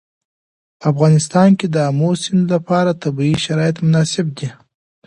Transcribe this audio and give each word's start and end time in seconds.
په 0.79 0.85
افغانستان 0.91 1.49
کې 1.59 1.67
د 1.69 1.75
آمو 1.89 2.11
سیند 2.23 2.43
لپاره 2.55 2.99
طبیعي 3.03 3.35
شرایط 3.45 3.77
مناسب 3.85 4.27
دي. 4.37 4.49